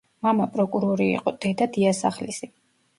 მამა 0.27 0.47
პროკურორი 0.55 1.07
იყო, 1.19 1.35
დედა 1.47 1.71
დიასახლისი. 1.79 2.55